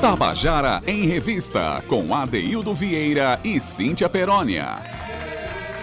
Tabajara 0.00 0.82
em 0.86 1.06
Revista, 1.06 1.82
com 1.88 2.14
Adeildo 2.14 2.74
Vieira 2.74 3.40
e 3.42 3.58
Cíntia 3.58 4.10
Perónia. 4.10 4.76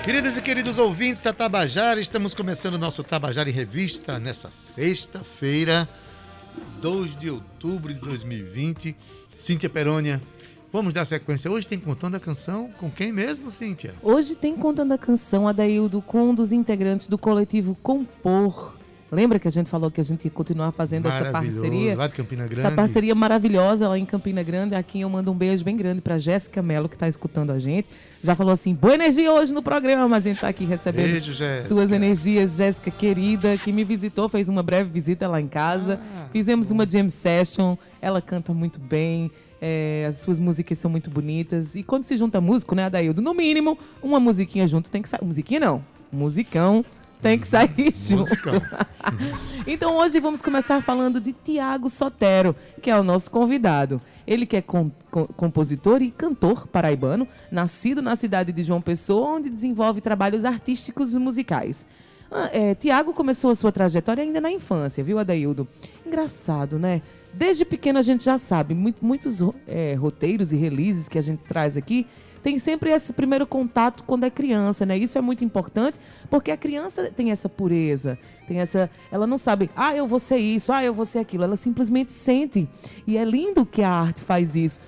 Queridas 0.03 0.37
e 0.37 0.41
queridos 0.41 0.77
ouvintes 0.77 1.19
da 1.19 1.33
Tabajara, 1.33 1.99
estamos 1.99 2.35
começando 2.35 2.75
o 2.75 2.77
nosso 2.77 3.03
Tabajara 3.03 3.49
em 3.49 3.53
Revista 3.53 4.19
nessa 4.19 4.51
sexta-feira, 4.51 5.89
2 6.79 7.17
de 7.17 7.31
outubro 7.31 7.91
de 7.91 7.99
2020. 7.99 8.95
Cíntia 9.35 9.69
Perônia, 9.69 10.21
vamos 10.71 10.93
dar 10.93 11.05
sequência. 11.05 11.51
Hoje 11.51 11.65
tem 11.65 11.79
Contando 11.79 12.15
a 12.15 12.19
Canção 12.19 12.69
com 12.77 12.91
quem 12.91 13.11
mesmo, 13.11 13.49
Cíntia? 13.49 13.95
Hoje 14.01 14.35
tem 14.35 14.55
Contando 14.55 14.93
a 14.93 14.97
Canção, 14.97 15.47
Adaildo, 15.47 16.03
com 16.03 16.29
um 16.29 16.35
dos 16.35 16.51
integrantes 16.51 17.07
do 17.07 17.17
coletivo 17.17 17.75
Compor. 17.81 18.75
Lembra 19.13 19.37
que 19.37 19.47
a 19.47 19.51
gente 19.51 19.69
falou 19.69 19.91
que 19.91 20.01
a 20.01 20.03
gente 20.03 20.25
ia 20.25 20.31
continuar 20.31 20.71
fazendo 20.71 21.07
essa 21.07 21.31
parceria? 21.31 21.95
Lá 21.95 22.07
de 22.07 22.13
Campina 22.15 22.45
Grande. 22.45 22.59
Essa 22.59 22.71
parceria 22.71 23.13
maravilhosa 23.13 23.87
lá 23.87 23.97
em 23.97 24.05
Campina 24.05 24.41
Grande. 24.41 24.73
Aqui 24.73 25.01
eu 25.01 25.09
mando 25.09 25.31
um 25.31 25.35
beijo 25.35 25.63
bem 25.63 25.77
grande 25.77 26.01
para 26.01 26.17
Jéssica 26.17 26.61
Mello, 26.61 26.89
que 26.89 26.95
está 26.95 27.07
escutando 27.07 27.51
a 27.51 27.59
gente. 27.59 27.87
Já 28.21 28.35
falou 28.35 28.51
assim: 28.51 28.73
boa 28.73 28.95
energia 28.95 29.31
hoje 29.31 29.53
no 29.53 29.61
programa. 29.61 30.15
A 30.15 30.19
gente 30.19 30.35
está 30.35 30.47
aqui 30.47 30.65
recebendo 30.65 31.11
beijo, 31.11 31.33
suas 31.61 31.91
energias. 31.91 32.57
Jéssica 32.57 32.89
querida, 32.89 33.57
que 33.57 33.71
me 33.71 33.83
visitou, 33.83 34.27
fez 34.27 34.49
uma 34.49 34.63
breve 34.63 34.89
visita 34.89 35.27
lá 35.27 35.39
em 35.39 35.47
casa. 35.47 35.99
Ah, 36.15 36.25
Fizemos 36.31 36.69
bom. 36.69 36.75
uma 36.75 36.89
jam 36.89 37.07
session. 37.07 37.75
Ela 38.01 38.21
canta 38.21 38.53
muito 38.53 38.79
bem. 38.79 39.31
É, 39.61 40.05
as 40.09 40.17
suas 40.17 40.39
músicas 40.39 40.77
são 40.77 40.89
muito 40.91 41.09
bonitas. 41.09 41.75
E 41.75 41.83
quando 41.83 42.03
se 42.03 42.17
junta 42.17 42.41
músico, 42.41 42.75
né, 42.75 42.85
Adaildo? 42.85 43.21
No 43.21 43.33
mínimo, 43.33 43.77
uma 44.01 44.19
musiquinha 44.19 44.67
junto 44.67 44.91
tem 44.91 45.01
que 45.01 45.07
sair. 45.07 45.23
Musiquinha 45.23 45.59
não. 45.59 45.85
Musicão 46.11 46.83
tem 47.23 47.39
que 47.39 47.47
sair 47.47 47.95
junto. 47.95 48.31
então 49.65 49.95
hoje 49.95 50.19
vamos 50.19 50.41
começar 50.41 50.83
falando 50.83 51.21
de 51.21 51.31
Tiago 51.31 51.89
Sotero, 51.89 52.53
que 52.81 52.91
é 52.91 52.99
o 52.99 53.03
nosso 53.03 53.31
convidado. 53.31 54.01
Ele 54.27 54.45
que 54.45 54.57
é 54.57 54.61
com, 54.61 54.91
com, 55.09 55.25
compositor 55.25 56.01
e 56.01 56.11
cantor 56.11 56.67
paraibano, 56.67 57.25
nascido 57.49 58.01
na 58.01 58.17
cidade 58.17 58.51
de 58.51 58.61
João 58.61 58.81
Pessoa, 58.81 59.37
onde 59.37 59.49
desenvolve 59.49 60.01
trabalhos 60.01 60.43
artísticos 60.43 61.13
e 61.13 61.19
musicais. 61.19 61.85
Ah, 62.29 62.49
é, 62.51 62.75
Tiago 62.75 63.13
começou 63.13 63.51
a 63.51 63.55
sua 63.55 63.71
trajetória 63.71 64.21
ainda 64.21 64.41
na 64.41 64.51
infância, 64.51 65.03
viu, 65.03 65.17
Adaildo? 65.17 65.65
Engraçado, 66.05 66.77
né? 66.77 67.01
Desde 67.33 67.63
pequeno 67.63 67.99
a 67.99 68.01
gente 68.01 68.23
já 68.23 68.37
sabe, 68.37 68.73
muito, 68.73 69.03
muitos 69.03 69.39
é, 69.65 69.93
roteiros 69.93 70.51
e 70.51 70.57
releases 70.57 71.07
que 71.07 71.17
a 71.17 71.21
gente 71.21 71.43
traz 71.45 71.77
aqui 71.77 72.05
tem 72.43 72.59
sempre 72.59 72.91
esse 72.91 73.13
primeiro 73.13 73.47
contato 73.47 74.03
quando 74.03 74.25
é 74.25 74.29
criança, 74.29 74.85
né? 74.85 74.97
Isso 74.97 75.17
é 75.17 75.21
muito 75.21 75.45
importante, 75.45 75.97
porque 76.29 76.51
a 76.51 76.57
criança 76.57 77.09
tem 77.09 77.31
essa 77.31 77.47
pureza, 77.47 78.19
tem 78.47 78.59
essa, 78.59 78.91
ela 79.09 79.25
não 79.25 79.37
sabe, 79.37 79.69
ah, 79.75 79.95
eu 79.95 80.05
vou 80.05 80.19
ser 80.19 80.37
isso, 80.37 80.71
ah, 80.73 80.83
eu 80.83 80.93
vou 80.93 81.05
ser 81.05 81.19
aquilo, 81.19 81.45
ela 81.45 81.55
simplesmente 81.55 82.11
sente. 82.11 82.67
E 83.07 83.17
é 83.17 83.23
lindo 83.23 83.65
que 83.65 83.81
a 83.81 83.89
arte 83.89 84.21
faz 84.21 84.55
isso. 84.55 84.81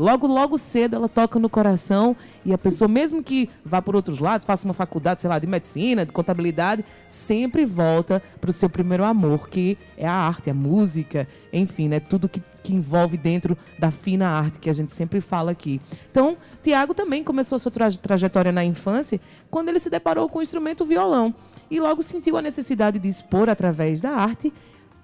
Logo, 0.00 0.26
logo 0.26 0.56
cedo 0.56 0.96
ela 0.96 1.10
toca 1.10 1.38
no 1.38 1.50
coração 1.50 2.16
e 2.42 2.54
a 2.54 2.58
pessoa, 2.58 2.88
mesmo 2.88 3.22
que 3.22 3.50
vá 3.62 3.82
por 3.82 3.94
outros 3.94 4.18
lados, 4.18 4.46
faça 4.46 4.64
uma 4.64 4.72
faculdade, 4.72 5.20
sei 5.20 5.28
lá, 5.28 5.38
de 5.38 5.46
medicina, 5.46 6.06
de 6.06 6.10
contabilidade, 6.10 6.82
sempre 7.06 7.66
volta 7.66 8.22
para 8.40 8.48
o 8.48 8.52
seu 8.52 8.70
primeiro 8.70 9.04
amor, 9.04 9.50
que 9.50 9.76
é 9.98 10.08
a 10.08 10.14
arte, 10.14 10.48
a 10.48 10.54
música, 10.54 11.28
enfim, 11.52 11.86
né? 11.86 12.00
Tudo 12.00 12.30
que, 12.30 12.42
que 12.62 12.74
envolve 12.74 13.18
dentro 13.18 13.58
da 13.78 13.90
fina 13.90 14.26
arte 14.26 14.58
que 14.58 14.70
a 14.70 14.72
gente 14.72 14.90
sempre 14.90 15.20
fala 15.20 15.50
aqui. 15.50 15.78
Então, 16.10 16.38
Tiago 16.62 16.94
também 16.94 17.22
começou 17.22 17.56
a 17.56 17.58
sua 17.58 17.70
tra 17.70 17.90
trajetória 17.90 18.52
na 18.52 18.64
infância 18.64 19.20
quando 19.50 19.68
ele 19.68 19.78
se 19.78 19.90
deparou 19.90 20.30
com 20.30 20.38
o 20.38 20.42
instrumento 20.42 20.86
violão 20.86 21.34
e 21.70 21.78
logo 21.78 22.02
sentiu 22.02 22.38
a 22.38 22.42
necessidade 22.42 22.98
de 22.98 23.06
expor 23.06 23.50
através 23.50 24.00
da 24.00 24.12
arte 24.12 24.50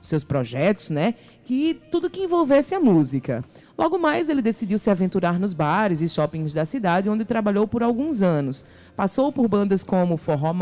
seus 0.01 0.25
projetos, 0.25 0.91
né? 0.91 1.15
Que 1.45 1.75
tudo 1.91 2.09
que 2.09 2.23
envolvesse 2.23 2.75
a 2.75 2.81
música. 2.81 3.45
Logo 3.77 3.99
mais, 3.99 4.29
ele 4.29 4.41
decidiu 4.41 4.79
se 4.79 4.89
aventurar 4.89 5.39
nos 5.39 5.53
bares 5.53 6.01
e 6.01 6.09
shoppings 6.09 6.55
da 6.55 6.65
cidade, 6.65 7.11
onde 7.11 7.25
trabalhou 7.25 7.69
por 7.69 7.83
alguns 7.83 8.23
anos. 8.23 8.65
Passou 8.97 9.31
por 9.31 9.47
bandas 9.49 9.85
como 9.85 10.17
Forró 10.17 10.55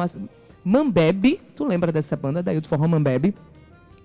Mambebe, 0.64 1.40
tu 1.54 1.64
lembra 1.64 1.92
dessa 1.92 2.16
banda, 2.16 2.42
daí 2.42 2.60
do 2.60 2.66
Forró 2.66 2.88
Mambebe? 2.88 3.34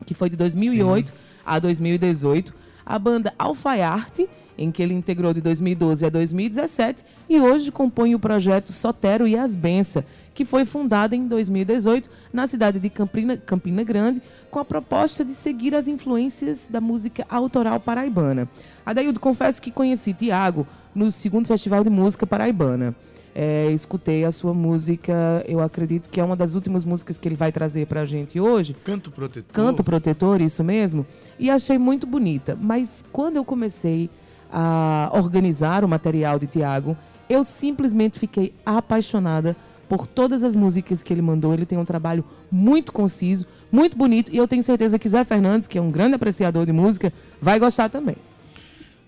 Que 0.06 0.13
foi 0.13 0.29
de 0.29 0.35
2008 0.35 1.09
Sim. 1.09 1.13
a 1.45 1.57
2018. 1.57 2.53
A 2.89 2.97
banda 2.97 3.31
Alfaiarte, 3.38 4.27
em 4.57 4.72
que 4.72 4.81
ele 4.81 4.95
integrou 4.95 5.31
de 5.31 5.41
2012 5.41 6.03
a 6.03 6.09
2017, 6.09 7.05
e 7.29 7.39
hoje 7.39 7.72
compõe 7.72 8.16
o 8.16 8.19
projeto 8.19 8.73
Sotero 8.73 9.27
e 9.27 9.38
as 9.38 9.55
Bença, 9.55 10.03
que 10.33 10.44
foi 10.44 10.66
fundada 10.66 11.16
em 11.16 11.28
2018 11.28 12.09
na 12.33 12.47
cidade 12.47 12.79
de 12.79 12.89
Campina, 12.89 13.38
Campina 13.38 13.83
Grande, 13.83 14.23
com 14.49 14.57
a 14.57 14.66
proposta 14.66 15.23
de 15.23 15.35
seguir 15.35 15.75
as 15.75 15.88
influências 15.88 16.67
da 16.67 16.81
música 16.81 17.28
autoral 17.29 17.79
paraibana. 17.79 18.49
Adaildo, 18.83 19.19
confesso 19.19 19.61
que 19.61 19.69
conheci 19.69 20.11
Tiago 20.11 20.66
no 20.95 21.11
segundo 21.11 21.47
Festival 21.47 21.83
de 21.83 21.91
Música 21.91 22.25
Paraibana. 22.25 22.95
É, 23.41 23.72
escutei 23.72 24.25
a 24.25 24.33
sua 24.33 24.53
música, 24.53 25.45
eu 25.47 25.61
acredito 25.61 26.09
que 26.09 26.19
é 26.19 26.23
uma 26.25 26.35
das 26.35 26.55
últimas 26.55 26.83
músicas 26.83 27.17
que 27.17 27.25
ele 27.25 27.38
vai 27.38 27.53
trazer 27.53 27.88
para 27.88 28.01
a 28.01 28.05
gente 28.05 28.38
hoje. 28.38 28.75
Canto 28.83 29.09
Protetor. 29.09 29.53
Canto 29.53 29.81
Protetor, 29.81 30.41
isso 30.41 30.61
mesmo. 30.61 31.07
E 31.39 31.49
achei 31.49 31.78
muito 31.78 32.05
bonita. 32.05 32.57
Mas 32.59 33.01
quando 33.13 33.38
eu 33.38 33.45
comecei 33.45 34.09
a 34.51 35.09
organizar 35.13 35.85
o 35.85 35.88
material 35.88 36.38
de 36.38 36.47
Tiago, 36.47 36.97
eu 37.29 37.45
simplesmente 37.45 38.19
fiquei 38.19 38.53
apaixonada 38.66 39.55
por 39.88 40.05
todas 40.05 40.44
as 40.44 40.53
músicas 40.53 41.01
que 41.01 41.13
ele 41.13 41.22
mandou. 41.22 41.53
Ele 41.53 41.66
tem 41.66 41.78
um 41.78 41.85
trabalho 41.85 42.25
muito 42.51 42.91
conciso, 42.91 43.45
muito 43.72 43.95
bonito. 43.95 44.33
E 44.33 44.38
eu 44.38 44.49
tenho 44.49 44.63
certeza 44.63 44.99
que 44.99 45.07
Zé 45.07 45.23
Fernandes, 45.23 45.66
que 45.66 45.78
é 45.78 45.81
um 45.81 45.91
grande 45.91 46.16
apreciador 46.16 46.66
de 46.66 46.73
música, 46.73 47.13
vai 47.41 47.57
gostar 47.57 47.88
também. 47.88 48.17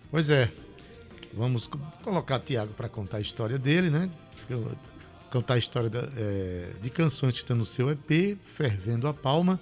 Pois 0.10 0.30
é. 0.30 0.50
Vamos 1.34 1.70
colocar 2.04 2.40
Tiago 2.40 2.74
para 2.74 2.90
contar 2.90 3.18
a 3.18 3.22
história 3.22 3.58
dele, 3.58 3.90
né? 3.90 4.10
Eu, 4.50 4.72
a 5.48 5.58
história 5.58 5.90
da, 5.90 6.10
é, 6.18 6.74
de 6.82 6.90
canções 6.90 7.36
que 7.36 7.40
estão 7.40 7.56
no 7.56 7.66
seu 7.66 7.90
EP, 7.90 8.38
Fervendo 8.56 9.08
a 9.08 9.14
Palma. 9.14 9.60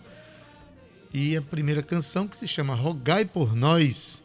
E 1.13 1.38
a 1.38 1.41
primeira 1.41 1.84
canção 1.84 2.28
que 2.28 2.35
se 2.35 2.47
chama 2.47 2.74
Rogai 2.74 3.24
por 3.24 3.56
Nós, 3.56 4.24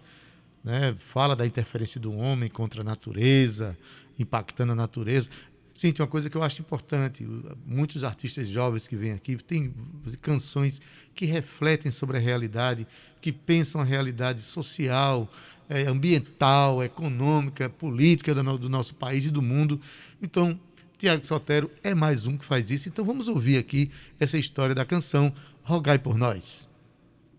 né? 0.62 0.97
Fala 0.99 1.37
da 1.37 1.47
interferência 1.47 2.00
do 2.00 2.15
homem 2.15 2.49
contra 2.49 2.81
a 2.81 2.84
natureza, 2.84 3.77
impactando 4.19 4.72
a 4.72 4.75
natureza. 4.75 5.28
Sim, 5.75 5.91
tem 5.93 6.03
uma 6.03 6.10
coisa 6.10 6.31
que 6.31 6.37
eu 6.37 6.43
acho 6.43 6.62
importante. 6.62 7.27
Muitos 7.66 8.04
artistas 8.04 8.49
jovens 8.49 8.87
que 8.87 8.97
vêm 8.97 9.12
aqui 9.12 9.37
têm 9.37 9.75
canções 10.22 10.81
que 11.15 11.27
refletem 11.27 11.91
sobre 11.91 12.16
a 12.16 12.21
realidade, 12.21 12.87
que 13.21 13.33
pensam 13.33 13.81
a 13.81 13.84
realidade 13.84 14.41
social, 14.41 15.28
é, 15.69 15.83
ambiental, 15.83 16.83
econômica, 16.83 17.69
política 17.69 18.35
do, 18.35 18.59
do 18.59 18.69
nosso 18.69 18.95
país 18.95 19.25
e 19.25 19.31
do 19.31 19.43
mundo. 19.43 19.81
Então, 20.23 20.59
Tiago 20.99 21.25
Sotero 21.27 21.71
é 21.83 21.95
mais 21.95 22.27
um 22.27 22.37
que 22.37 22.45
faz 22.45 22.71
isso. 22.71 22.89
Então, 22.89 23.05
vamos 23.05 23.29
ouvir 23.29 23.59
aqui 23.59 23.91
essa 24.19 24.39
história 24.39 24.75
da 24.75 24.85
canção 24.85 25.35
Rogai 25.63 25.99
por 25.99 26.17
Nós. 26.17 26.69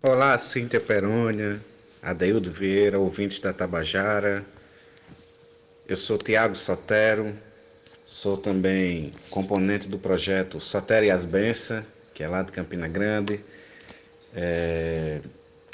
Olá, 0.01 0.37
Cíntia 0.37 0.79
Perônia, 0.79 1.59
Adeildo 2.01 2.51
Vieira, 2.51 2.99
ouvintes 2.99 3.39
da 3.39 3.53
Tabajara. 3.53 4.45
Eu 5.87 5.95
sou 5.95 6.17
Tiago 6.17 6.55
Sotero, 6.55 7.33
Sou 8.05 8.37
também 8.37 9.11
componente 9.31 9.89
do 9.89 9.97
projeto 9.97 10.61
Sotéria 10.61 11.07
e 11.07 11.11
as 11.11 11.25
Benças, 11.25 11.83
que 12.13 12.21
é 12.21 12.27
lá 12.27 12.43
de 12.43 12.51
Campina 12.51 12.87
Grande. 12.87 13.39
É, 14.33 15.21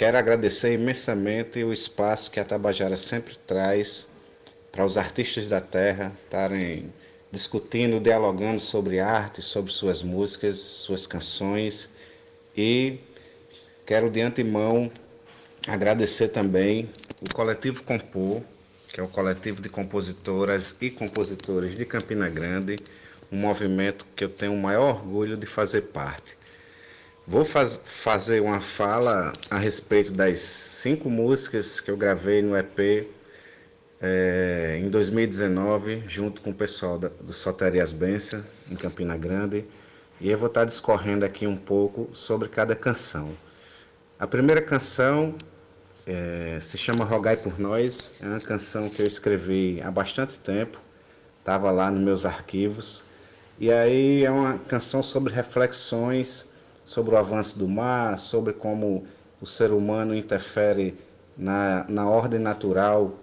quero 0.02 0.18
agradecer 0.18 0.74
imensamente 0.74 1.64
o 1.64 1.72
espaço 1.72 2.32
que 2.32 2.40
a 2.40 2.44
Tabajara 2.44 2.98
sempre 2.98 3.38
traz 3.46 4.08
para 4.72 4.84
os 4.84 4.98
artistas 4.98 5.48
da 5.48 5.62
terra 5.62 6.12
estarem 6.24 6.92
discutindo, 7.32 8.00
dialogando 8.00 8.60
sobre 8.60 9.00
arte, 9.00 9.44
sobre 9.44 9.72
suas 9.72 10.02
músicas, 10.02 10.58
suas 10.58 11.06
canções. 11.06 11.88
E 12.58 12.98
quero 13.86 14.10
de 14.10 14.24
antemão 14.24 14.92
agradecer 15.68 16.30
também 16.30 16.90
o 17.22 17.32
Coletivo 17.32 17.84
Compor, 17.84 18.42
que 18.92 19.00
é 19.00 19.04
o 19.04 19.08
coletivo 19.08 19.62
de 19.62 19.70
compositoras 19.70 20.76
e 20.82 20.90
compositores 20.90 21.76
de 21.76 21.86
Campina 21.86 22.28
Grande, 22.28 22.76
um 23.32 23.38
movimento 23.38 24.04
que 24.16 24.24
eu 24.24 24.30
tenho 24.30 24.54
o 24.54 24.60
maior 24.60 24.96
orgulho 24.96 25.38
de 25.38 25.46
fazer 25.46 25.92
parte. 25.94 26.41
Vou 27.28 27.46
faz, 27.46 27.80
fazer 27.86 28.42
uma 28.42 28.60
fala 28.60 29.32
a 29.50 29.58
respeito 29.58 30.12
das 30.12 30.40
cinco 30.40 31.08
músicas 31.08 31.80
que 31.80 31.92
eu 31.92 31.96
gravei 31.96 32.42
no 32.42 32.58
EP 32.58 33.08
é, 34.02 34.80
em 34.82 34.90
2019, 34.90 36.04
junto 36.08 36.42
com 36.42 36.50
o 36.50 36.54
pessoal 36.54 36.98
da, 36.98 37.10
do 37.10 37.32
Soterias 37.32 37.94
Bença, 37.94 38.44
em 38.72 38.76
Campina 38.76 39.16
Grande, 39.16 39.64
e 40.20 40.32
eu 40.32 40.38
vou 40.38 40.48
estar 40.48 40.66
discorrendo 40.66 41.24
aqui 41.24 41.46
um 41.46 41.56
pouco 41.56 42.10
sobre 42.12 42.50
cada 42.50 42.76
canção. 42.76 43.32
A 44.18 44.26
primeira 44.26 44.62
canção 44.62 45.36
é, 46.08 46.58
se 46.60 46.76
chama 46.76 47.06
Rogai 47.06 47.38
por 47.38 47.60
Nós, 47.60 48.20
é 48.24 48.26
uma 48.26 48.42
canção 48.42 48.90
que 48.90 49.00
eu 49.00 49.06
escrevi 49.06 49.80
há 49.84 49.92
bastante 49.92 50.40
tempo, 50.40 50.80
estava 51.40 51.70
lá 51.70 51.92
nos 51.92 52.02
meus 52.02 52.26
arquivos. 52.26 53.06
E 53.60 53.72
aí 53.72 54.26
é 54.26 54.32
uma 54.32 54.58
canção 54.58 55.04
sobre 55.04 55.32
reflexões 55.32 56.51
sobre 56.84 57.16
o 57.16 57.18
avanço 57.18 57.58
do 57.60 57.68
mar, 57.68 58.18
sobre 58.18 58.54
como 58.54 59.06
o 59.40 59.46
ser 59.46 59.72
humano 59.72 60.16
interfere 60.16 60.98
na, 61.38 61.86
na 61.90 62.10
ordem 62.10 62.40
natural 62.40 63.14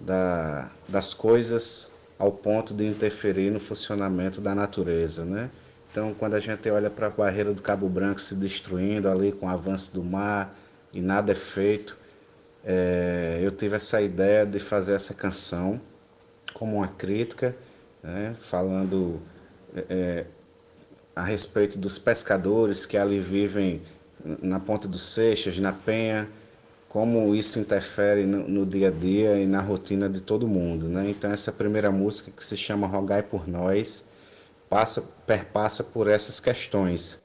da, 0.00 0.70
das 0.88 1.12
coisas 1.12 1.90
ao 2.18 2.32
ponto 2.32 2.72
de 2.72 2.86
interferir 2.86 3.50
no 3.50 3.60
funcionamento 3.60 4.40
da 4.40 4.54
natureza, 4.54 5.24
né? 5.24 5.50
Então, 5.90 6.14
quando 6.14 6.34
a 6.34 6.40
gente 6.40 6.68
olha 6.70 6.90
para 6.90 7.06
a 7.06 7.10
barreira 7.10 7.52
do 7.54 7.62
Cabo 7.62 7.88
Branco 7.88 8.20
se 8.20 8.34
destruindo 8.34 9.08
ali 9.08 9.32
com 9.32 9.46
o 9.46 9.48
avanço 9.48 9.92
do 9.94 10.04
mar 10.04 10.54
e 10.92 11.00
nada 11.00 11.32
é 11.32 11.34
feito, 11.34 11.96
é, 12.64 13.38
eu 13.42 13.50
tive 13.50 13.76
essa 13.76 14.00
ideia 14.00 14.44
de 14.44 14.58
fazer 14.58 14.92
essa 14.92 15.14
canção 15.14 15.80
como 16.52 16.76
uma 16.76 16.88
crítica, 16.88 17.56
né, 18.02 18.34
falando 18.38 19.20
é, 19.88 20.26
a 21.16 21.22
respeito 21.22 21.78
dos 21.78 21.98
pescadores 21.98 22.84
que 22.84 22.98
ali 22.98 23.18
vivem 23.18 23.80
na 24.42 24.60
Ponta 24.60 24.86
dos 24.86 25.00
Seixas, 25.00 25.58
na 25.58 25.72
Penha, 25.72 26.28
como 26.90 27.34
isso 27.34 27.58
interfere 27.58 28.24
no, 28.24 28.46
no, 28.46 28.66
dia 28.66 28.88
a 28.88 28.90
dia 28.90 29.38
e 29.38 29.46
na 29.46 29.62
rotina 29.62 30.10
de 30.10 30.20
todo 30.20 30.46
mundo. 30.46 30.88
Né? 30.88 31.08
Então, 31.08 31.32
essa 31.32 31.50
primeira 31.50 31.90
música, 31.90 32.30
que 32.30 32.44
se 32.44 32.56
chama 32.56 32.86
Rogai 32.86 33.22
por 33.22 33.48
Nós, 33.48 34.04
passa, 34.68 35.02
perpassa 35.26 35.82
por 35.82 36.06
essas 36.06 36.38
questões. 36.38 37.18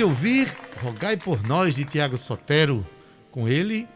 De 0.00 0.04
ouvir 0.04 0.50
Rogai 0.82 1.14
por 1.14 1.46
Nós 1.46 1.74
de 1.74 1.84
Tiago 1.84 2.16
Sotero, 2.16 2.86
com 3.30 3.46
ele, 3.46 3.86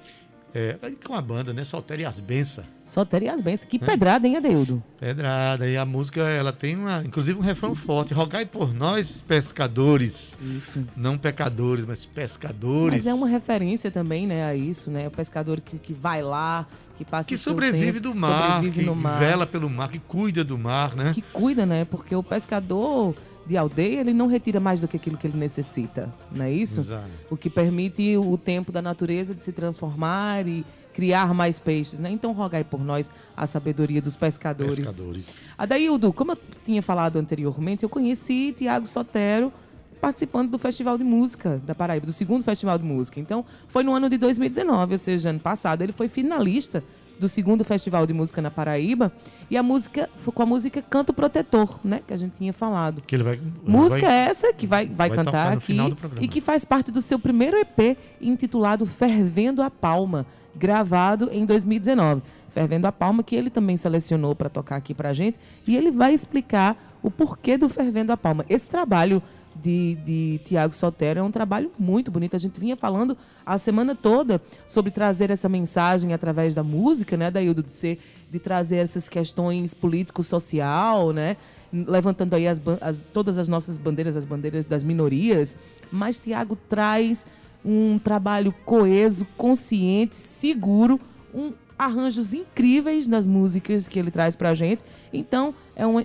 é, 0.54 0.76
com 1.02 1.14
a 1.14 1.22
banda, 1.22 1.50
né? 1.54 1.64
Sotero 1.64 2.02
e 2.02 2.04
as 2.04 2.20
Benças. 2.20 2.66
Sotero 2.84 3.24
e 3.24 3.28
as 3.30 3.40
Benças. 3.40 3.64
Que 3.64 3.78
é. 3.78 3.86
pedrada, 3.86 4.26
hein, 4.26 4.36
Adeildo? 4.36 4.84
Pedrada. 5.00 5.66
E 5.66 5.78
a 5.78 5.86
música, 5.86 6.20
ela 6.20 6.52
tem 6.52 6.76
uma, 6.76 7.02
inclusive 7.02 7.38
um 7.38 7.42
refrão 7.42 7.74
forte. 7.74 8.12
Rogai 8.12 8.44
por 8.44 8.74
nós, 8.74 9.22
pescadores. 9.22 10.36
Isso. 10.42 10.86
Não 10.94 11.16
pecadores, 11.16 11.86
mas 11.86 12.04
pescadores. 12.04 12.98
Mas 12.98 13.06
é 13.06 13.14
uma 13.14 13.26
referência 13.26 13.90
também, 13.90 14.26
né, 14.26 14.44
a 14.44 14.54
isso, 14.54 14.90
né? 14.90 15.08
O 15.08 15.10
pescador 15.10 15.58
que, 15.62 15.78
que 15.78 15.94
vai 15.94 16.20
lá, 16.20 16.66
que 16.98 17.04
passa 17.06 17.26
que 17.26 17.38
sobrevive 17.38 17.98
tempo, 17.98 18.12
do 18.12 18.14
mar, 18.14 18.56
sobrevive 18.56 18.84
que 18.84 18.90
mar. 18.90 19.18
vela 19.18 19.46
pelo 19.46 19.70
mar, 19.70 19.88
que 19.88 20.00
cuida 20.00 20.44
do 20.44 20.58
mar, 20.58 20.94
né? 20.94 21.12
Que 21.14 21.22
cuida, 21.22 21.64
né? 21.64 21.86
Porque 21.86 22.14
o 22.14 22.22
pescador 22.22 23.16
de 23.46 23.56
aldeia, 23.56 24.00
ele 24.00 24.14
não 24.14 24.26
retira 24.26 24.58
mais 24.58 24.80
do 24.80 24.88
que 24.88 24.96
aquilo 24.96 25.16
que 25.16 25.26
ele 25.26 25.36
necessita, 25.36 26.12
não 26.32 26.44
é 26.44 26.52
isso? 26.52 26.80
Exato. 26.80 27.10
O 27.30 27.36
que 27.36 27.50
permite 27.50 28.16
o 28.16 28.36
tempo 28.38 28.72
da 28.72 28.80
natureza 28.80 29.34
de 29.34 29.42
se 29.42 29.52
transformar 29.52 30.46
e 30.46 30.64
criar 30.94 31.34
mais 31.34 31.58
peixes, 31.58 31.98
né? 31.98 32.10
Então 32.10 32.32
rogai 32.32 32.64
por 32.64 32.82
nós 32.82 33.10
a 33.36 33.46
sabedoria 33.46 34.00
dos 34.00 34.16
pescadores. 34.16 34.76
Pescadores. 34.76 35.40
Adaildo, 35.58 36.12
como 36.12 36.32
eu 36.32 36.38
tinha 36.64 36.80
falado 36.80 37.18
anteriormente, 37.18 37.82
eu 37.82 37.88
conheci 37.88 38.54
Tiago 38.56 38.86
Sotero 38.86 39.52
participando 40.00 40.50
do 40.50 40.58
Festival 40.58 40.96
de 40.96 41.04
Música 41.04 41.60
da 41.66 41.74
Paraíba, 41.74 42.06
do 42.06 42.12
segundo 42.12 42.44
Festival 42.44 42.78
de 42.78 42.84
Música. 42.84 43.18
Então, 43.18 43.44
foi 43.68 43.82
no 43.82 43.94
ano 43.94 44.08
de 44.08 44.18
2019, 44.18 44.92
ou 44.92 44.98
seja, 44.98 45.30
ano 45.30 45.40
passado, 45.40 45.82
ele 45.82 45.92
foi 45.92 46.08
finalista 46.08 46.84
do 47.18 47.28
segundo 47.28 47.64
Festival 47.64 48.06
de 48.06 48.12
Música 48.12 48.40
na 48.42 48.50
Paraíba. 48.50 49.12
E 49.50 49.56
a 49.56 49.62
música 49.62 50.08
foi 50.16 50.32
com 50.32 50.42
a 50.42 50.46
música 50.46 50.82
Canto 50.82 51.12
Protetor, 51.12 51.78
né? 51.84 52.00
Que 52.06 52.12
a 52.12 52.16
gente 52.16 52.32
tinha 52.32 52.52
falado. 52.52 53.02
Que 53.06 53.16
ele 53.16 53.22
vai, 53.22 53.40
música 53.64 54.06
vai, 54.06 54.28
essa 54.28 54.52
que 54.52 54.66
vai, 54.66 54.86
vai, 54.86 55.08
vai 55.08 55.10
cantar 55.10 55.52
aqui 55.52 55.76
e 56.20 56.28
que 56.28 56.40
faz 56.40 56.64
parte 56.64 56.90
do 56.90 57.00
seu 57.00 57.18
primeiro 57.18 57.56
EP 57.56 57.96
intitulado 58.20 58.86
Fervendo 58.86 59.62
a 59.62 59.70
Palma, 59.70 60.26
gravado 60.54 61.28
em 61.32 61.44
2019. 61.44 62.22
Fervendo 62.50 62.86
a 62.86 62.92
Palma, 62.92 63.22
que 63.24 63.34
ele 63.34 63.50
também 63.50 63.76
selecionou 63.76 64.34
para 64.34 64.48
tocar 64.48 64.76
aqui 64.76 64.94
para 64.94 65.08
a 65.08 65.12
gente. 65.12 65.38
E 65.66 65.76
ele 65.76 65.90
vai 65.90 66.14
explicar 66.14 66.76
o 67.02 67.10
porquê 67.10 67.58
do 67.58 67.68
Fervendo 67.68 68.12
a 68.12 68.16
Palma. 68.16 68.44
Esse 68.48 68.68
trabalho 68.68 69.20
de, 69.54 69.96
de 70.04 70.40
Tiago 70.44 70.74
Sotero. 70.74 71.20
É 71.20 71.22
um 71.22 71.30
trabalho 71.30 71.70
muito 71.78 72.10
bonito. 72.10 72.34
A 72.36 72.38
gente 72.38 72.58
vinha 72.60 72.76
falando 72.76 73.16
a 73.44 73.58
semana 73.58 73.94
toda 73.94 74.40
sobre 74.66 74.90
trazer 74.90 75.30
essa 75.30 75.48
mensagem 75.48 76.12
através 76.12 76.54
da 76.54 76.62
música, 76.62 77.16
né, 77.16 77.30
Daildo, 77.30 77.62
de, 77.62 77.72
ser, 77.72 77.98
de 78.30 78.38
trazer 78.38 78.76
essas 78.76 79.08
questões 79.08 79.74
político-social, 79.74 81.12
né? 81.12 81.36
Levantando 81.72 82.34
aí 82.34 82.46
as, 82.46 82.62
as, 82.80 83.04
todas 83.12 83.38
as 83.38 83.48
nossas 83.48 83.76
bandeiras, 83.76 84.16
as 84.16 84.24
bandeiras 84.24 84.64
das 84.64 84.82
minorias. 84.82 85.56
Mas 85.90 86.18
Tiago 86.18 86.56
traz 86.68 87.26
um 87.64 87.98
trabalho 87.98 88.54
coeso, 88.64 89.26
consciente, 89.36 90.16
seguro, 90.16 91.00
um, 91.34 91.52
arranjos 91.78 92.32
incríveis 92.32 93.08
nas 93.08 93.26
músicas 93.26 93.88
que 93.88 93.98
ele 93.98 94.10
traz 94.10 94.36
pra 94.36 94.54
gente. 94.54 94.84
Então, 95.12 95.54
é 95.74 95.86
um 95.86 96.04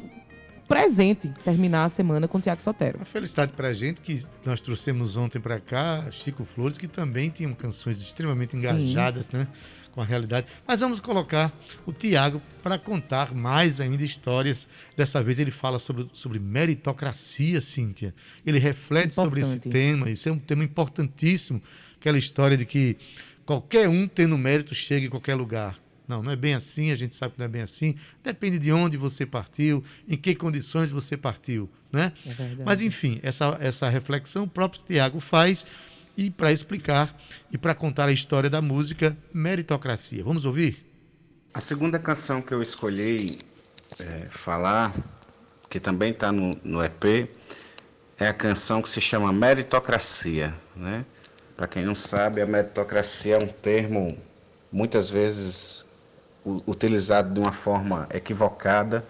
presente 0.69 1.33
terminar 1.43 1.85
a 1.85 1.89
semana 1.89 2.27
com 2.27 2.37
o 2.37 2.41
Tiago 2.41 2.61
Sotero. 2.61 2.99
Uma 2.99 3.05
felicidade 3.05 3.51
para 3.53 3.69
a 3.69 3.73
gente 3.73 4.01
que 4.01 4.23
nós 4.45 4.61
trouxemos 4.61 5.17
ontem 5.17 5.39
para 5.39 5.59
cá 5.59 6.05
Chico 6.11 6.45
Flores, 6.45 6.77
que 6.77 6.87
também 6.87 7.31
tinham 7.31 7.55
canções 7.55 7.99
extremamente 7.99 8.55
engajadas, 8.55 9.25
Sim. 9.25 9.37
né? 9.37 9.47
Com 9.91 10.01
a 10.01 10.05
realidade. 10.05 10.45
Mas 10.67 10.79
vamos 10.79 10.99
colocar 10.99 11.51
o 11.87 11.91
Tiago 11.91 12.39
para 12.61 12.77
contar 12.77 13.33
mais 13.33 13.81
ainda 13.81 14.03
histórias. 14.03 14.67
Dessa 14.95 15.23
vez 15.23 15.39
ele 15.39 15.49
fala 15.49 15.79
sobre, 15.79 16.07
sobre 16.13 16.37
meritocracia, 16.37 17.59
Cíntia. 17.59 18.13
Ele 18.45 18.59
reflete 18.59 19.13
Importante. 19.13 19.15
sobre 19.15 19.41
esse 19.41 19.59
tema. 19.59 20.07
Isso 20.11 20.29
é 20.29 20.31
um 20.31 20.37
tema 20.37 20.63
importantíssimo. 20.63 21.61
Aquela 21.99 22.19
história 22.19 22.55
de 22.55 22.65
que 22.65 22.95
qualquer 23.43 23.89
um 23.89 24.07
tendo 24.07 24.37
mérito 24.37 24.75
chega 24.75 25.07
em 25.07 25.09
qualquer 25.09 25.33
lugar. 25.33 25.79
Não, 26.09 26.23
não 26.23 26.31
é 26.31 26.35
bem 26.35 26.55
assim, 26.55 26.91
a 26.91 26.95
gente 26.95 27.15
sabe 27.15 27.33
que 27.33 27.39
não 27.39 27.45
é 27.45 27.49
bem 27.49 27.61
assim. 27.61 27.95
Depende 28.23 28.57
de 28.57 28.71
onde 28.71 28.97
você 28.97 29.25
partiu, 29.25 29.83
em 30.07 30.17
que 30.17 30.33
condições 30.33 30.89
você 30.89 31.15
partiu, 31.15 31.69
né? 31.91 32.11
É 32.25 32.63
Mas, 32.65 32.81
enfim, 32.81 33.19
essa, 33.23 33.55
essa 33.61 33.87
reflexão 33.87 34.43
o 34.43 34.47
próprio 34.47 34.81
Tiago 34.81 35.19
faz 35.19 35.65
e 36.17 36.31
para 36.31 36.51
explicar 36.51 37.15
e 37.51 37.57
para 37.57 37.75
contar 37.75 38.09
a 38.09 38.11
história 38.11 38.49
da 38.49 38.61
música 38.61 39.15
Meritocracia. 39.31 40.23
Vamos 40.23 40.45
ouvir? 40.45 40.83
A 41.53 41.61
segunda 41.61 41.99
canção 41.99 42.41
que 42.41 42.51
eu 42.51 42.61
escolhi 42.61 43.37
é, 43.99 44.25
falar, 44.25 44.93
que 45.69 45.79
também 45.79 46.11
está 46.11 46.31
no, 46.31 46.51
no 46.63 46.83
EP, 46.83 47.29
é 48.17 48.27
a 48.27 48.33
canção 48.33 48.81
que 48.81 48.89
se 48.89 48.99
chama 48.99 49.31
Meritocracia, 49.31 50.53
né? 50.75 51.05
Para 51.59 51.67
quem 51.67 51.83
não 51.83 51.93
sabe, 51.93 52.41
a 52.41 52.47
meritocracia 52.47 53.35
é 53.35 53.37
um 53.37 53.45
termo 53.45 54.17
muitas 54.71 55.09
vezes 55.09 55.88
utilizado 56.67 57.33
de 57.33 57.39
uma 57.39 57.51
forma 57.51 58.07
equivocada, 58.13 59.05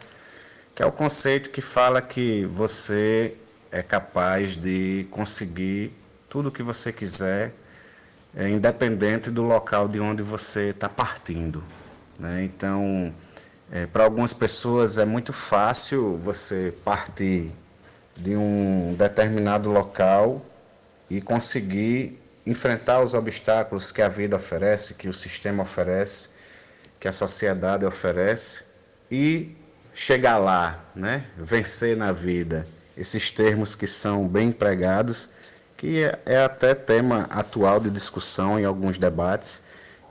que 0.76 0.84
é 0.84 0.86
o 0.86 0.92
conceito 0.92 1.50
que 1.50 1.62
fala 1.62 2.02
que 2.02 2.46
você 2.46 3.36
é 3.72 3.82
capaz 3.82 4.56
de 4.56 5.08
conseguir 5.12 5.94
tudo 6.30 6.50
o 6.50 6.52
que 6.52 6.64
você 6.64 6.92
quiser, 6.92 7.52
é, 8.36 8.48
independente 8.50 9.32
do 9.32 9.42
local 9.42 9.88
de 9.88 10.00
onde 10.00 10.22
você 10.22 10.70
está 10.70 10.88
partindo. 10.88 11.64
Né? 12.20 12.44
Então, 12.44 13.14
é, 13.72 13.86
para 13.86 14.04
algumas 14.04 14.34
pessoas 14.34 14.98
é 14.98 15.06
muito 15.06 15.34
fácil 15.34 16.18
você 16.18 16.74
partir 16.84 17.52
de 18.18 18.36
um 18.36 18.96
determinado 18.98 19.70
local 19.70 20.46
e 21.10 21.22
conseguir 21.22 22.20
enfrentar 22.46 23.02
os 23.02 23.14
obstáculos 23.14 23.92
que 23.92 24.02
a 24.02 24.10
vida 24.10 24.36
oferece, 24.36 24.94
que 24.96 25.08
o 25.08 25.14
sistema 25.14 25.64
oferece, 25.64 26.30
que 27.00 27.08
a 27.08 27.14
sociedade 27.14 27.86
oferece 27.86 28.66
e 29.10 29.56
chegar 29.94 30.38
lá, 30.38 30.84
né? 30.94 31.26
vencer 31.38 31.96
na 31.96 32.12
vida. 32.12 32.68
Esses 32.98 33.32
termos 33.32 33.76
que 33.76 33.88
são 33.88 34.28
bem 34.28 34.50
empregados, 34.50 35.30
que 35.78 36.04
é, 36.04 36.20
é 36.26 36.44
até 36.44 36.76
tema 36.76 37.28
atual 37.30 37.80
de 37.80 37.90
discussão 37.90 38.60
em 38.60 38.66
alguns 38.66 38.98
debates, 38.98 39.62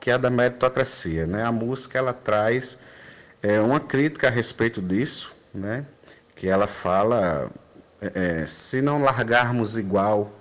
que 0.00 0.10
é 0.10 0.14
a 0.14 0.16
da 0.16 0.30
meritocracia. 0.30 1.26
Né? 1.26 1.44
A 1.44 1.52
música 1.52 1.98
ela 1.98 2.14
traz 2.14 2.78
é, 3.42 3.60
uma 3.60 3.78
crítica 3.78 4.28
a 4.28 4.30
respeito 4.30 4.80
disso, 4.80 5.30
né? 5.52 5.84
que 6.34 6.48
ela 6.48 6.66
fala, 6.66 7.50
é, 8.00 8.40
é 8.40 8.46
se 8.46 8.80
não 8.80 9.02
largarmos 9.02 9.76
igual, 9.76 10.32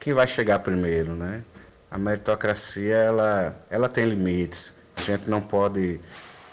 quem 0.00 0.12
vai 0.12 0.26
chegar 0.26 0.58
primeiro? 0.58 1.14
Né? 1.14 1.44
A 1.88 1.96
meritocracia 1.96 2.96
ela, 2.96 3.56
ela 3.70 3.88
tem 3.88 4.04
limites 4.06 4.83
a 4.96 5.02
gente 5.02 5.28
não 5.28 5.40
pode 5.40 6.00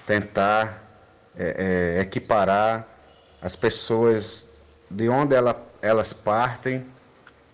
tentar 0.05 0.81
é, 1.35 1.97
é, 1.97 2.01
equiparar 2.01 2.87
as 3.41 3.55
pessoas 3.55 4.61
de 4.89 5.09
onde 5.09 5.35
ela, 5.35 5.55
elas 5.81 6.13
partem 6.13 6.85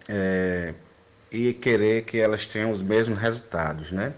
é, 0.09 0.73
e 1.31 1.53
querer 1.53 2.03
que 2.03 2.19
elas 2.19 2.45
tenham 2.45 2.71
os 2.71 2.81
mesmos 2.81 3.19
resultados, 3.19 3.91
né? 3.91 4.13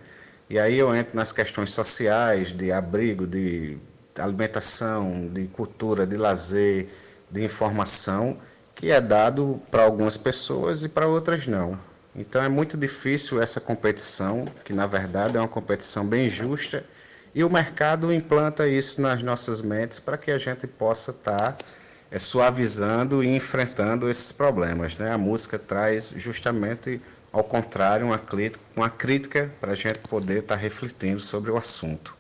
E 0.49 0.57
aí 0.57 0.77
eu 0.77 0.95
entro 0.95 1.15
nas 1.15 1.31
questões 1.31 1.71
sociais, 1.71 2.51
de 2.51 2.71
abrigo, 2.71 3.27
de 3.27 3.77
alimentação, 4.17 5.27
de 5.27 5.45
cultura, 5.47 6.07
de 6.07 6.17
lazer, 6.17 6.87
de 7.29 7.43
informação, 7.43 8.37
que 8.73 8.89
é 8.89 8.99
dado 8.99 9.61
para 9.69 9.83
algumas 9.83 10.17
pessoas 10.17 10.83
e 10.83 10.89
para 10.89 11.07
outras 11.07 11.45
não. 11.45 11.79
Então 12.15 12.41
é 12.41 12.49
muito 12.49 12.75
difícil 12.75 13.41
essa 13.41 13.59
competição, 13.59 14.45
que 14.65 14.73
na 14.73 14.85
verdade 14.85 15.37
é 15.37 15.39
uma 15.39 15.47
competição 15.47 16.05
bem 16.05 16.29
justa, 16.29 16.83
e 17.33 17.43
o 17.43 17.49
mercado 17.49 18.11
implanta 18.11 18.67
isso 18.67 18.99
nas 19.01 19.21
nossas 19.21 19.61
mentes 19.61 19.99
para 19.99 20.17
que 20.17 20.31
a 20.31 20.37
gente 20.37 20.65
possa 20.65 21.11
estar 21.11 21.53
tá, 21.53 21.65
é, 22.09 22.17
suavizando 22.17 23.23
e 23.23 23.35
enfrentando 23.35 24.09
esses 24.09 24.31
problemas. 24.31 24.97
Né? 24.97 25.11
A 25.11 25.17
música 25.17 25.59
traz 25.59 26.11
justamente 26.15 26.99
ao 27.31 27.43
contrário 27.43 28.07
uma 28.07 28.89
crítica, 28.89 29.51
para 29.59 29.73
a 29.73 29.75
gente 29.75 29.99
poder 29.99 30.39
estar 30.39 30.55
tá 30.55 30.61
refletindo 30.61 31.19
sobre 31.19 31.51
o 31.51 31.57
assunto. 31.57 32.17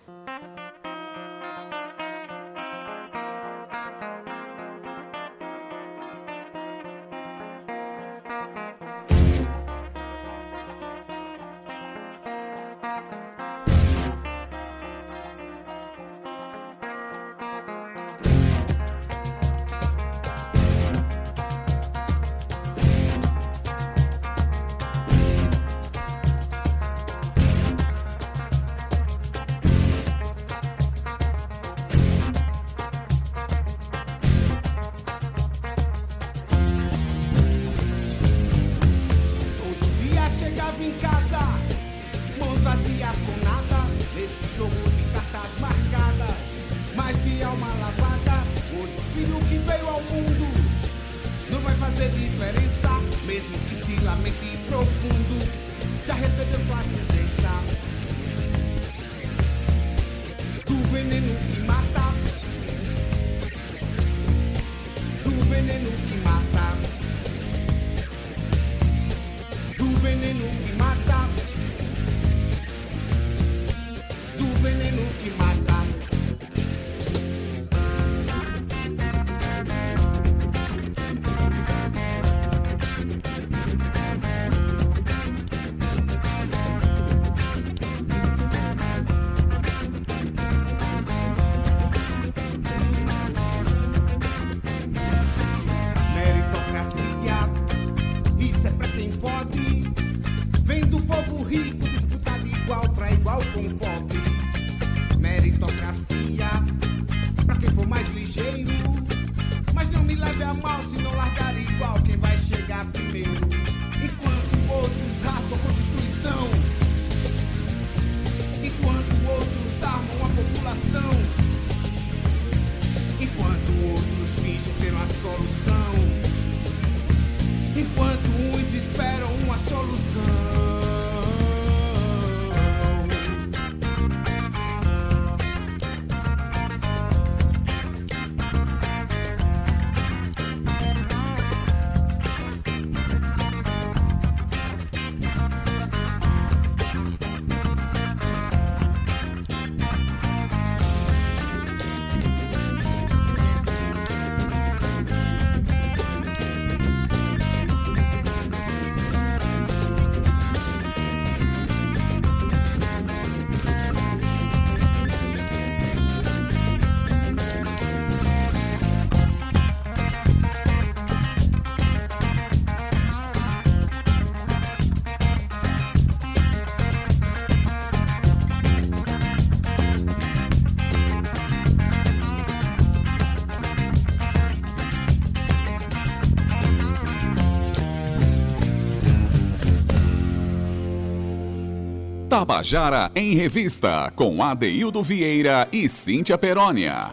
Tabajara 192.39 193.11
em 193.13 193.33
Revista, 193.33 194.09
com 194.15 194.41
Adeildo 194.41 195.03
Vieira 195.03 195.67
e 195.73 195.89
Cíntia 195.89 196.37
Perónia. 196.37 197.11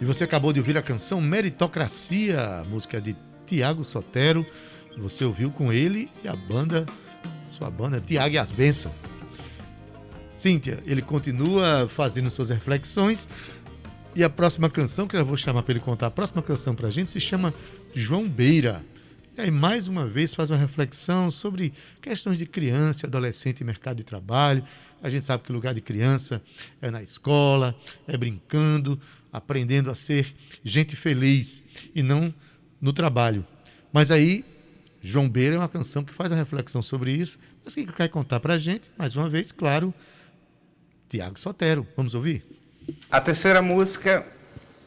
E 0.00 0.04
você 0.04 0.24
acabou 0.24 0.52
de 0.52 0.58
ouvir 0.58 0.76
a 0.76 0.82
canção 0.82 1.20
Meritocracia, 1.20 2.64
música 2.68 3.00
de 3.00 3.14
Tiago 3.46 3.84
Sotero. 3.84 4.44
Você 4.98 5.24
ouviu 5.24 5.52
com 5.52 5.72
ele 5.72 6.10
e 6.24 6.26
a 6.26 6.34
banda, 6.34 6.84
sua 7.48 7.70
banda, 7.70 8.00
Tiago 8.00 8.34
e 8.34 8.38
as 8.38 8.50
Bênçãos. 8.50 8.92
Cíntia, 10.34 10.82
ele 10.84 11.00
continua 11.00 11.88
fazendo 11.88 12.28
suas 12.28 12.50
reflexões. 12.50 13.28
E 14.16 14.24
a 14.24 14.28
próxima 14.28 14.68
canção, 14.68 15.06
que 15.06 15.16
eu 15.16 15.24
vou 15.24 15.36
chamar 15.36 15.62
para 15.62 15.74
ele 15.74 15.80
contar, 15.80 16.08
a 16.08 16.10
próxima 16.10 16.42
canção 16.42 16.74
para 16.74 16.88
a 16.88 16.90
gente 16.90 17.12
se 17.12 17.20
chama 17.20 17.54
João 17.94 18.28
Beira. 18.28 18.82
E 19.36 19.40
aí, 19.40 19.50
mais 19.50 19.88
uma 19.88 20.06
vez, 20.06 20.32
faz 20.32 20.48
uma 20.52 20.56
reflexão 20.56 21.28
sobre 21.28 21.72
questões 22.00 22.38
de 22.38 22.46
criança, 22.46 23.04
adolescente 23.08 23.62
e 23.62 23.64
mercado 23.64 23.96
de 23.96 24.04
trabalho. 24.04 24.64
A 25.02 25.10
gente 25.10 25.26
sabe 25.26 25.42
que 25.42 25.50
o 25.50 25.54
lugar 25.54 25.74
de 25.74 25.80
criança 25.80 26.40
é 26.80 26.88
na 26.88 27.02
escola, 27.02 27.74
é 28.06 28.16
brincando, 28.16 29.00
aprendendo 29.32 29.90
a 29.90 29.94
ser 29.96 30.32
gente 30.62 30.94
feliz 30.94 31.60
e 31.92 32.00
não 32.00 32.32
no 32.80 32.92
trabalho. 32.92 33.44
Mas 33.92 34.12
aí, 34.12 34.44
João 35.02 35.28
Beira 35.28 35.56
é 35.56 35.58
uma 35.58 35.68
canção 35.68 36.04
que 36.04 36.14
faz 36.14 36.30
uma 36.30 36.38
reflexão 36.38 36.80
sobre 36.80 37.10
isso. 37.10 37.36
Mas 37.64 37.74
quem 37.74 37.86
quer 37.86 38.08
contar 38.10 38.38
para 38.38 38.54
a 38.54 38.58
gente, 38.58 38.88
mais 38.96 39.16
uma 39.16 39.28
vez, 39.28 39.50
claro, 39.50 39.92
Tiago 41.08 41.40
Sotero. 41.40 41.84
Vamos 41.96 42.14
ouvir? 42.14 42.44
A 43.10 43.20
terceira 43.20 43.60
música 43.60 44.24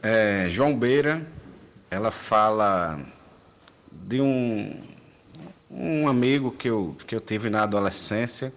é 0.02 0.48
João 0.48 0.74
Beira. 0.74 1.20
Ela 1.90 2.10
fala 2.10 3.17
de 4.08 4.22
um, 4.22 4.80
um 5.70 6.08
amigo 6.08 6.50
que 6.50 6.70
eu, 6.70 6.96
que 7.06 7.14
eu 7.14 7.20
tive 7.20 7.50
na 7.50 7.64
adolescência, 7.64 8.50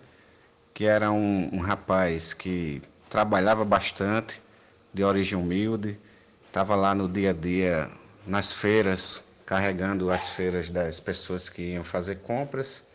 que 0.74 0.86
era 0.86 1.12
um, 1.12 1.50
um 1.54 1.60
rapaz 1.60 2.34
que 2.34 2.82
trabalhava 3.10 3.66
bastante, 3.66 4.42
de 4.94 5.04
origem 5.04 5.38
humilde, 5.38 6.00
estava 6.48 6.74
lá 6.74 6.96
no 6.96 7.08
dia 7.08 7.32
a 7.32 7.34
dia, 7.34 7.90
nas 8.26 8.54
feiras, 8.54 9.22
carregando 9.46 10.10
as 10.10 10.30
feiras 10.30 10.70
das 10.70 11.02
pessoas 11.02 11.50
que 11.50 11.74
iam 11.74 11.84
fazer 11.84 12.20
compras 12.20 12.88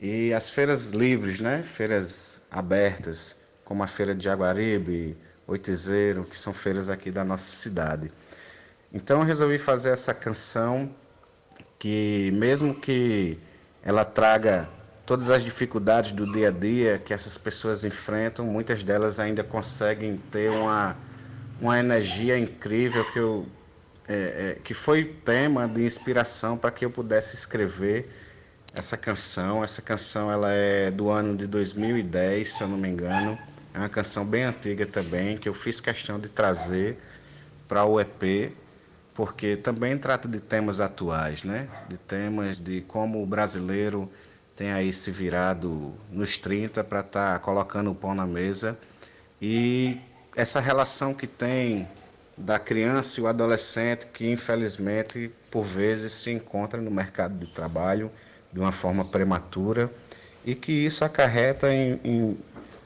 e 0.00 0.32
as 0.32 0.48
feiras 0.48 0.92
livres, 0.92 1.40
né? 1.40 1.62
Feiras 1.62 2.42
abertas, 2.50 3.36
como 3.66 3.82
a 3.82 3.86
feira 3.86 4.14
de 4.14 4.24
Jaguaribe, 4.24 5.14
Oitizeiro, 5.46 6.24
que 6.24 6.38
são 6.38 6.54
feiras 6.54 6.88
aqui 6.88 7.10
da 7.10 7.22
nossa 7.22 7.50
cidade. 7.50 8.10
Então 8.90 9.20
eu 9.20 9.26
resolvi 9.26 9.58
fazer 9.58 9.90
essa 9.90 10.14
canção 10.14 10.90
que 11.82 12.30
mesmo 12.34 12.72
que 12.72 13.36
ela 13.82 14.04
traga 14.04 14.68
todas 15.04 15.30
as 15.30 15.42
dificuldades 15.42 16.12
do 16.12 16.30
dia 16.30 16.46
a 16.46 16.50
dia 16.52 16.96
que 16.96 17.12
essas 17.12 17.36
pessoas 17.36 17.82
enfrentam, 17.82 18.44
muitas 18.44 18.84
delas 18.84 19.18
ainda 19.18 19.42
conseguem 19.42 20.16
ter 20.30 20.48
uma, 20.52 20.96
uma 21.60 21.80
energia 21.80 22.38
incrível 22.38 23.04
que, 23.10 23.18
eu, 23.18 23.48
é, 24.06 24.14
é, 24.14 24.58
que 24.62 24.72
foi 24.72 25.06
tema 25.24 25.66
de 25.66 25.84
inspiração 25.84 26.56
para 26.56 26.70
que 26.70 26.84
eu 26.84 26.90
pudesse 26.90 27.34
escrever 27.34 28.08
essa 28.72 28.96
canção. 28.96 29.64
Essa 29.64 29.82
canção 29.82 30.30
ela 30.30 30.52
é 30.52 30.88
do 30.88 31.10
ano 31.10 31.36
de 31.36 31.48
2010, 31.48 32.48
se 32.48 32.62
eu 32.62 32.68
não 32.68 32.78
me 32.78 32.88
engano. 32.88 33.36
É 33.74 33.78
uma 33.78 33.88
canção 33.88 34.24
bem 34.24 34.44
antiga 34.44 34.86
também, 34.86 35.36
que 35.36 35.48
eu 35.48 35.54
fiz 35.54 35.80
questão 35.80 36.20
de 36.20 36.28
trazer 36.28 36.96
para 37.66 37.84
o 37.84 38.00
EP 38.00 38.52
porque 39.14 39.56
também 39.56 39.98
trata 39.98 40.26
de 40.26 40.40
temas 40.40 40.80
atuais, 40.80 41.44
né? 41.44 41.68
De 41.88 41.98
temas 41.98 42.58
de 42.58 42.80
como 42.82 43.22
o 43.22 43.26
brasileiro 43.26 44.10
tem 44.56 44.72
aí 44.72 44.92
se 44.92 45.10
virado 45.10 45.92
nos 46.10 46.36
30 46.36 46.84
para 46.84 47.00
estar 47.00 47.32
tá 47.34 47.38
colocando 47.38 47.90
o 47.90 47.94
pão 47.94 48.14
na 48.14 48.26
mesa 48.26 48.78
e 49.40 49.98
essa 50.36 50.60
relação 50.60 51.14
que 51.14 51.26
tem 51.26 51.88
da 52.36 52.58
criança 52.58 53.20
e 53.20 53.22
o 53.22 53.26
adolescente 53.26 54.06
que 54.06 54.30
infelizmente 54.30 55.30
por 55.50 55.64
vezes 55.64 56.12
se 56.12 56.30
encontra 56.30 56.80
no 56.80 56.90
mercado 56.90 57.38
de 57.38 57.46
trabalho 57.46 58.10
de 58.52 58.60
uma 58.60 58.72
forma 58.72 59.04
prematura 59.04 59.90
e 60.44 60.54
que 60.54 60.72
isso 60.72 61.04
acarreta 61.04 61.72
em, 61.72 62.00
em, 62.04 62.38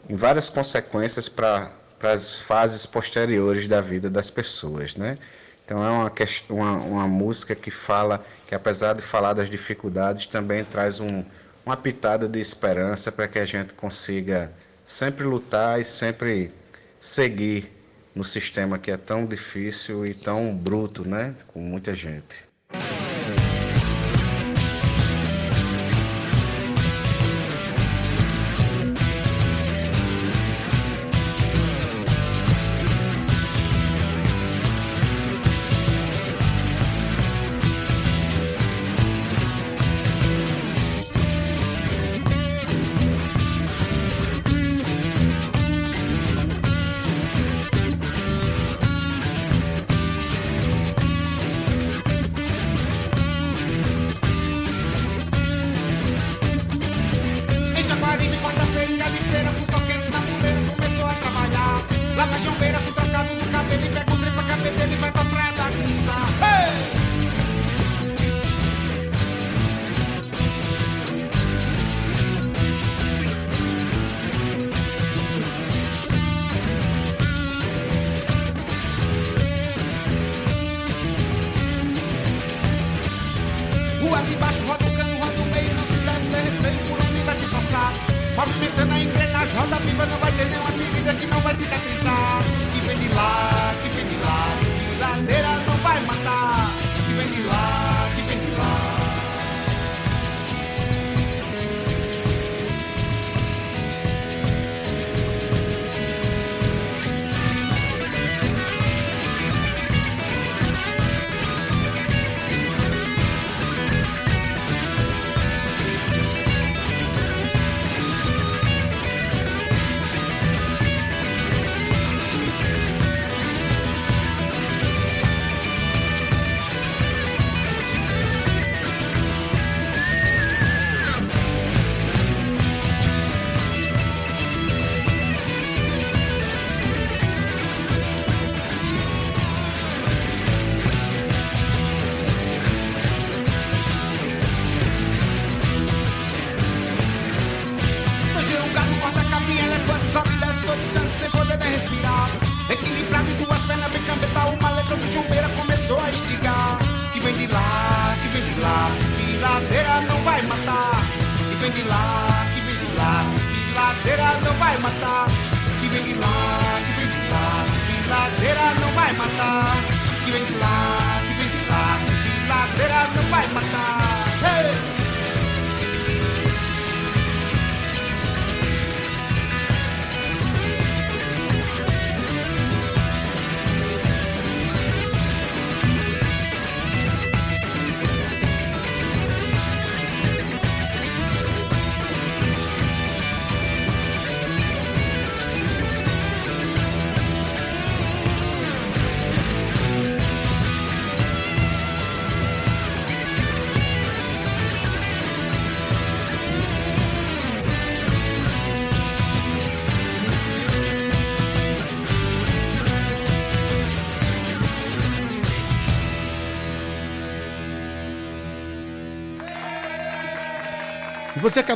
em 0.09 0.17
várias 0.17 0.49
consequências 0.49 1.29
para 1.29 1.71
as 2.03 2.41
fases 2.41 2.87
posteriores 2.87 3.67
da 3.67 3.81
vida 3.81 4.11
das 4.11 4.31
pessoas, 4.31 4.95
né? 4.97 5.17
Então 5.67 5.85
é 5.85 5.91
uma, 5.91 6.13
uma, 6.49 6.73
uma, 6.85 7.09
música 7.09 7.53
que 7.57 7.73
fala, 7.73 8.25
que 8.47 8.55
apesar 8.55 8.95
de 8.95 9.03
falar 9.03 9.33
das 9.33 9.51
dificuldades, 9.51 10.25
também 10.25 10.65
traz 10.65 11.01
um, 11.01 11.25
uma 11.65 11.77
pitada 11.77 12.29
de 12.29 12.39
esperança 12.39 13.11
para 13.11 13.27
que 13.27 13.37
a 13.41 13.45
gente 13.45 13.75
consiga 13.75 14.53
sempre 14.85 15.25
lutar 15.25 15.81
e 15.81 15.85
sempre 15.85 16.53
seguir 17.01 17.69
no 18.15 18.23
sistema 18.23 18.79
que 18.79 18.93
é 18.93 18.97
tão 18.97 19.27
difícil 19.27 20.07
e 20.07 20.15
tão 20.15 20.57
bruto, 20.57 21.07
né? 21.07 21.35
Com 21.49 21.59
muita 21.59 21.93
gente. 21.93 22.46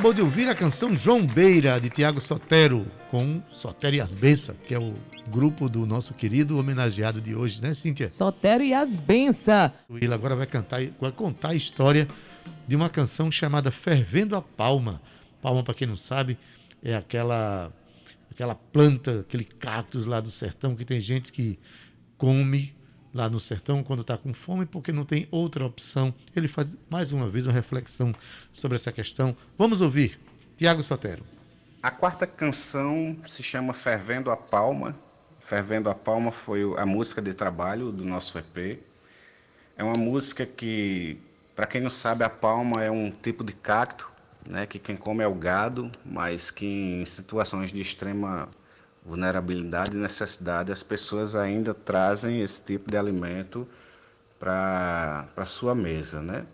Acabou 0.00 0.14
de 0.14 0.22
ouvir 0.22 0.48
a 0.48 0.54
canção 0.54 0.96
João 0.96 1.26
Beira, 1.26 1.78
de 1.78 1.90
Tiago 1.90 2.22
Sotero, 2.22 2.86
com 3.10 3.42
Sotero 3.52 3.96
e 3.96 4.00
Asbença, 4.00 4.56
que 4.64 4.72
é 4.72 4.78
o 4.78 4.94
grupo 5.28 5.68
do 5.68 5.84
nosso 5.84 6.14
querido 6.14 6.58
homenageado 6.58 7.20
de 7.20 7.34
hoje, 7.34 7.60
né, 7.60 7.74
Cíntia? 7.74 8.08
Sotero 8.08 8.64
e 8.64 8.72
Asbença. 8.72 9.74
O 9.90 9.96
Willa 9.96 10.14
agora 10.14 10.34
vai, 10.34 10.46
cantar, 10.46 10.80
vai 10.98 11.12
contar 11.12 11.50
a 11.50 11.54
história 11.54 12.08
de 12.66 12.74
uma 12.74 12.88
canção 12.88 13.30
chamada 13.30 13.70
Fervendo 13.70 14.34
a 14.34 14.40
Palma. 14.40 15.02
Palma, 15.42 15.62
para 15.62 15.74
quem 15.74 15.86
não 15.86 15.98
sabe, 15.98 16.38
é 16.82 16.96
aquela, 16.96 17.70
aquela 18.30 18.54
planta, 18.54 19.20
aquele 19.20 19.44
cactus 19.44 20.06
lá 20.06 20.18
do 20.18 20.30
sertão 20.30 20.74
que 20.74 20.86
tem 20.86 20.98
gente 20.98 21.30
que 21.30 21.58
come 22.16 22.74
lá 23.12 23.28
no 23.28 23.40
sertão 23.40 23.82
quando 23.82 24.02
está 24.02 24.16
com 24.16 24.32
fome, 24.32 24.66
porque 24.66 24.92
não 24.92 25.04
tem 25.04 25.26
outra 25.30 25.64
opção. 25.64 26.14
Ele 26.34 26.48
faz 26.48 26.68
mais 26.88 27.12
uma 27.12 27.28
vez 27.28 27.46
uma 27.46 27.52
reflexão 27.52 28.14
sobre 28.52 28.76
essa 28.76 28.92
questão. 28.92 29.36
Vamos 29.58 29.80
ouvir. 29.80 30.18
Tiago 30.56 30.82
Sotero. 30.82 31.24
A 31.82 31.90
quarta 31.90 32.26
canção 32.26 33.16
se 33.26 33.42
chama 33.42 33.72
Fervendo 33.72 34.30
a 34.30 34.36
Palma. 34.36 34.94
Fervendo 35.38 35.88
a 35.88 35.94
Palma 35.94 36.30
foi 36.30 36.62
a 36.76 36.84
música 36.84 37.22
de 37.22 37.32
trabalho 37.32 37.90
do 37.90 38.04
nosso 38.04 38.38
EP. 38.38 38.78
É 39.76 39.82
uma 39.82 39.96
música 39.96 40.44
que, 40.44 41.18
para 41.56 41.66
quem 41.66 41.80
não 41.80 41.88
sabe, 41.88 42.22
a 42.22 42.28
palma 42.28 42.84
é 42.84 42.90
um 42.90 43.10
tipo 43.10 43.42
de 43.42 43.54
cacto, 43.54 44.10
né, 44.46 44.66
que 44.66 44.78
quem 44.78 44.94
come 44.94 45.24
é 45.24 45.26
o 45.26 45.34
gado, 45.34 45.90
mas 46.04 46.50
que 46.50 46.66
em 46.66 47.04
situações 47.06 47.72
de 47.72 47.80
extrema 47.80 48.46
vulnerabilidade 49.04 49.96
e 49.96 50.00
necessidade, 50.00 50.70
as 50.70 50.82
pessoas 50.82 51.34
ainda 51.34 51.72
trazem 51.72 52.42
esse 52.42 52.62
tipo 52.62 52.90
de 52.90 52.96
alimento 52.96 53.66
para 54.38 55.28
a 55.36 55.44
sua 55.44 55.74
mesa. 55.74 56.20
Né? 56.20 56.46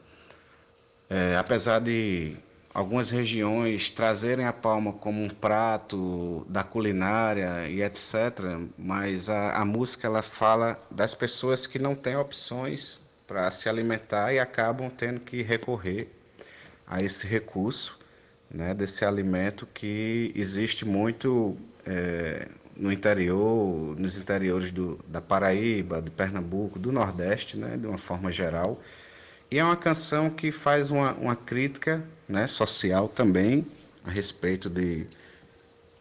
É, 1.09 1.37
apesar 1.37 1.81
de 1.81 2.37
algumas 2.73 3.11
regiões 3.11 3.91
trazerem 3.91 4.45
a 4.45 4.53
palma 4.53 4.93
como 4.93 5.23
um 5.23 5.29
prato 5.29 6.47
da 6.49 6.63
culinária 6.63 7.69
e 7.69 7.83
etc., 7.83 8.15
mas 8.77 9.29
a, 9.31 9.57
a 9.57 9.65
música 9.65 10.07
ela 10.07 10.23
fala 10.23 10.79
das 10.91 11.15
pessoas 11.15 11.67
que 11.67 11.79
não 11.79 11.95
têm 11.95 12.17
opções 12.17 13.01
para 13.27 13.51
se 13.51 13.69
alimentar 13.69 14.33
e 14.33 14.39
acabam 14.39 14.91
tendo 14.91 15.21
que 15.21 15.43
recorrer 15.43 16.13
a 16.87 17.03
esse 17.03 17.27
recurso, 17.27 17.99
né, 18.49 18.73
desse 18.75 19.05
alimento 19.05 19.67
que 19.67 20.33
existe 20.37 20.85
muito 20.85 21.57
é, 21.87 22.49
no 22.77 22.93
interior, 22.93 23.99
nos 23.99 24.19
interiores 24.19 24.71
do, 24.71 24.99
da 25.09 25.21
Paraíba, 25.21 26.03
de 26.03 26.11
Pernambuco, 26.11 26.79
do 26.79 26.93
Nordeste, 26.93 27.57
né, 27.57 27.77
de 27.77 27.87
uma 27.87 27.99
forma 27.99 28.31
geral. 28.31 28.81
E 29.51 29.59
é 29.59 29.65
uma 29.65 29.77
canção 29.77 30.29
que 30.29 30.51
faz 30.51 30.91
uma, 30.91 31.13
uma 31.15 31.37
crítica 31.37 32.05
né, 32.29 32.47
social 32.47 33.09
também 33.09 33.65
a 34.05 34.11
respeito 34.11 34.69
de 34.69 35.07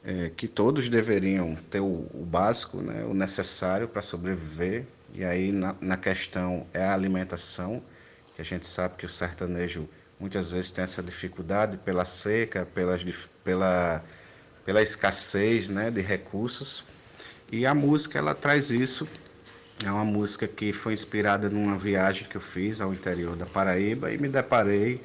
é, 0.03 0.29
que 0.35 0.47
todos 0.47 0.89
deveriam 0.89 1.55
ter 1.69 1.79
o, 1.79 2.07
o 2.13 2.25
básico, 2.25 2.77
né, 2.77 3.03
o 3.05 3.13
necessário 3.13 3.87
para 3.87 4.01
sobreviver. 4.01 4.85
E 5.13 5.23
aí 5.23 5.51
na, 5.51 5.75
na 5.79 5.97
questão 5.97 6.67
é 6.73 6.83
a 6.83 6.93
alimentação, 6.93 7.81
que 8.35 8.41
a 8.41 8.45
gente 8.45 8.67
sabe 8.67 8.95
que 8.97 9.05
o 9.05 9.09
sertanejo 9.09 9.87
muitas 10.19 10.51
vezes 10.51 10.71
tem 10.71 10.83
essa 10.83 11.01
dificuldade 11.01 11.77
pela 11.77 12.03
seca, 12.03 12.65
pelas, 12.65 13.03
pela, 13.43 14.03
pela 14.65 14.81
escassez 14.81 15.69
né, 15.69 15.91
de 15.91 16.01
recursos. 16.01 16.83
E 17.51 17.65
a 17.65 17.73
música 17.73 18.17
ela 18.17 18.33
traz 18.33 18.71
isso. 18.71 19.07
É 19.85 19.91
uma 19.91 20.03
música 20.03 20.47
que 20.47 20.73
foi 20.73 20.93
inspirada 20.93 21.49
numa 21.49 21.77
viagem 21.77 22.27
que 22.27 22.35
eu 22.35 22.41
fiz 22.41 22.81
ao 22.81 22.93
interior 22.93 23.35
da 23.35 23.45
Paraíba 23.45 24.11
e 24.11 24.17
me 24.17 24.27
deparei 24.27 25.01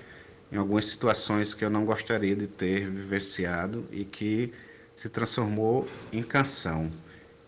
em 0.50 0.56
algumas 0.56 0.86
situações 0.86 1.52
que 1.52 1.64
eu 1.64 1.70
não 1.70 1.84
gostaria 1.84 2.34
de 2.34 2.46
ter 2.46 2.88
vivenciado 2.88 3.86
e 3.92 4.04
que 4.04 4.52
se 4.96 5.08
transformou 5.08 5.88
em 6.12 6.22
canção. 6.22 6.90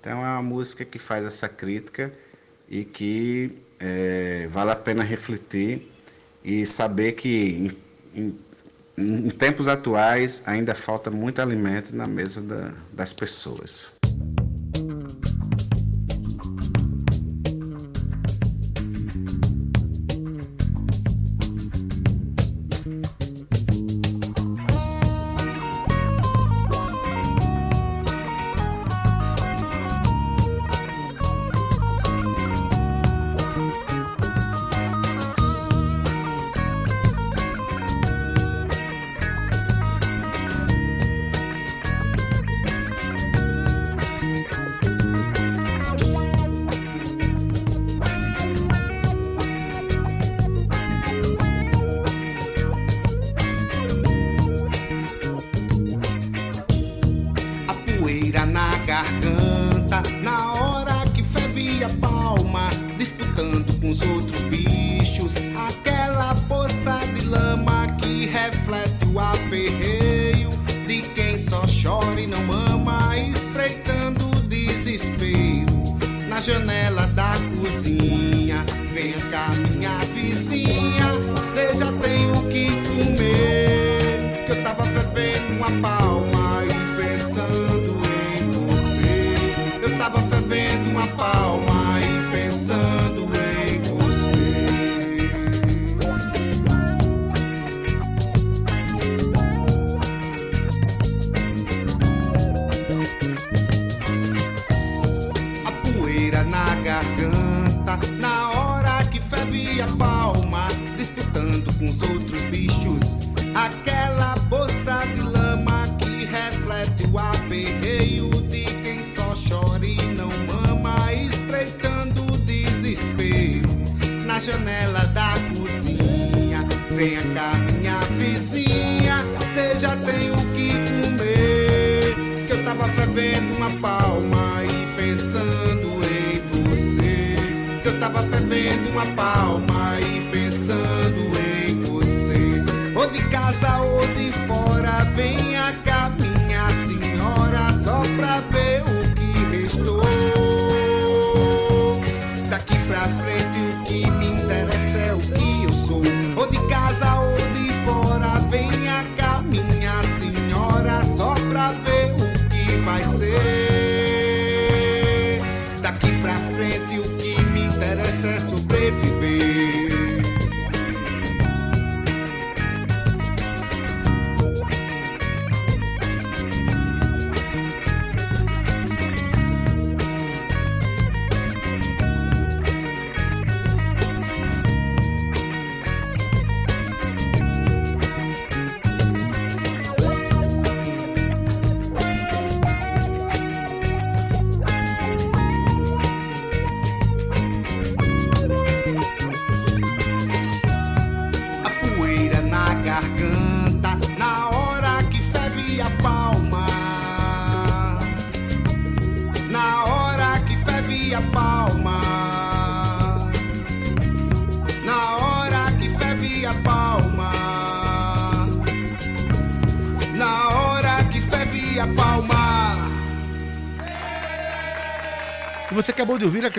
Então 0.00 0.12
é 0.12 0.30
uma 0.30 0.42
música 0.42 0.84
que 0.84 0.98
faz 0.98 1.24
essa 1.24 1.48
crítica 1.48 2.12
e 2.68 2.84
que 2.84 3.58
é, 3.78 4.46
vale 4.48 4.70
a 4.70 4.76
pena 4.76 5.02
refletir 5.02 5.90
e 6.44 6.64
saber 6.66 7.12
que 7.12 7.72
em, 8.14 8.20
em, 8.20 8.38
em, 9.02 9.30
tempos 9.30 9.68
atuais 9.68 10.42
ainda 10.46 10.74
falta 10.74 11.10
muito 11.10 11.40
alimento 11.40 11.94
na 11.94 12.06
mesa 12.06 12.40
da, 12.42 12.72
das 12.92 13.12
pessoas. 13.12 13.91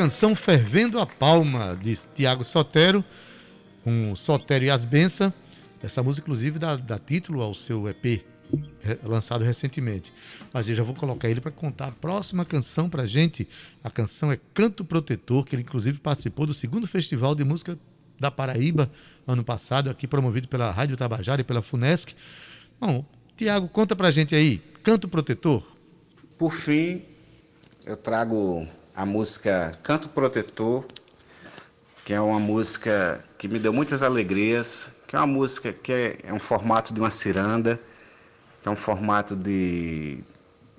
Canção 0.03 0.35
Fervendo 0.35 0.99
a 0.99 1.05
Palma, 1.05 1.79
de 1.81 1.97
Tiago 2.13 2.43
Sotero, 2.43 3.05
com 3.85 4.13
Sotero 4.17 4.65
e 4.65 4.69
as 4.69 4.83
Benças. 4.83 5.31
Essa 5.81 6.03
música, 6.03 6.25
inclusive, 6.25 6.59
dá, 6.59 6.75
dá 6.75 6.99
título 6.99 7.41
ao 7.41 7.53
seu 7.53 7.87
EP, 7.87 8.25
lançado 9.01 9.45
recentemente. 9.45 10.11
Mas 10.51 10.67
eu 10.67 10.75
já 10.75 10.83
vou 10.83 10.93
colocar 10.93 11.29
ele 11.29 11.39
para 11.39 11.51
contar 11.51 11.87
a 11.87 11.91
próxima 11.93 12.43
canção 12.43 12.89
para 12.89 13.05
gente. 13.05 13.47
A 13.81 13.89
canção 13.89 14.29
é 14.29 14.37
Canto 14.53 14.83
Protetor, 14.83 15.45
que 15.45 15.55
ele, 15.55 15.63
inclusive, 15.63 15.97
participou 15.99 16.45
do 16.45 16.53
segundo 16.53 16.85
Festival 16.85 17.33
de 17.33 17.45
Música 17.45 17.79
da 18.19 18.29
Paraíba, 18.29 18.91
ano 19.25 19.41
passado, 19.41 19.89
aqui 19.89 20.05
promovido 20.05 20.49
pela 20.49 20.69
Rádio 20.69 20.97
Tabajara 20.97 21.39
e 21.39 21.45
pela 21.45 21.61
FUNESC. 21.61 22.13
Bom, 22.77 23.05
Tiago, 23.37 23.69
conta 23.69 23.95
para 23.95 24.11
gente 24.11 24.35
aí, 24.35 24.57
Canto 24.83 25.07
Protetor. 25.07 25.65
Por 26.37 26.51
fim, 26.51 27.03
eu 27.85 27.95
trago 27.95 28.67
a 28.95 29.05
música 29.05 29.77
Canto 29.83 30.09
Protetor, 30.09 30.85
que 32.05 32.13
é 32.13 32.21
uma 32.21 32.39
música 32.39 33.23
que 33.37 33.47
me 33.47 33.57
deu 33.57 33.73
muitas 33.73 34.03
alegrias, 34.03 34.89
que 35.07 35.15
é 35.15 35.19
uma 35.19 35.27
música 35.27 35.73
que 35.73 35.91
é, 35.91 36.17
é 36.23 36.33
um 36.33 36.39
formato 36.39 36.93
de 36.93 36.99
uma 36.99 37.09
ciranda, 37.09 37.79
que 38.61 38.67
é 38.67 38.71
um 38.71 38.75
formato 38.75 39.35
de, 39.35 40.23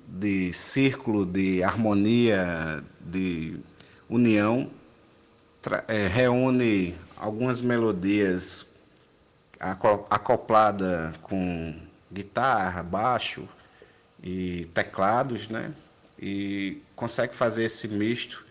de 0.07 0.53
círculo, 0.53 1.27
de 1.27 1.62
harmonia, 1.62 2.83
de 3.00 3.59
união, 4.09 4.70
é, 5.88 6.07
reúne 6.07 6.94
algumas 7.16 7.61
melodias 7.62 8.66
acoplada 9.59 11.14
com 11.22 11.74
guitarra, 12.12 12.83
baixo 12.83 13.48
e 14.22 14.66
teclados, 14.74 15.48
né? 15.48 15.72
E 16.18 16.83
consegue 16.94 17.35
fazer 17.35 17.64
esse 17.64 17.88
misto 17.88 18.44